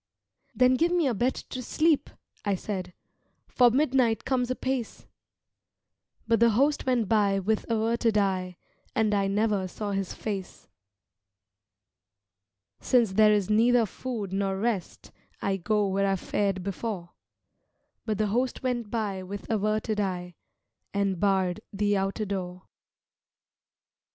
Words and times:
"Then 0.55 0.73
give 0.77 0.91
me 0.91 1.05
a 1.05 1.13
bed 1.13 1.35
to 1.35 1.61
sleep," 1.61 2.09
I 2.43 2.55
said, 2.55 2.95
"For 3.47 3.69
midnight 3.69 4.25
comes 4.25 4.49
apace" 4.49 5.05
But 6.27 6.39
the 6.39 6.49
Host 6.49 6.87
went 6.87 7.07
by 7.07 7.37
with 7.37 7.69
averted 7.69 8.17
eye 8.17 8.57
And 8.95 9.13
I 9.13 9.27
never 9.27 9.67
saw 9.67 9.91
his 9.91 10.15
face. 10.15 10.67
"Since 12.79 13.11
there 13.11 13.31
is 13.31 13.51
neither 13.51 13.85
food 13.85 14.33
nor 14.33 14.57
rest, 14.57 15.11
I 15.39 15.57
go 15.57 15.85
where 15.85 16.07
I 16.07 16.15
fared 16.15 16.63
before" 16.63 17.11
But 18.03 18.17
the 18.17 18.25
Host 18.33 18.63
went 18.63 18.89
by 18.89 19.21
with 19.21 19.47
averted 19.51 19.99
eye 19.99 20.33
And 20.95 21.19
barred 21.19 21.61
the 21.71 21.95
outer 21.95 22.25
door. 22.25 22.63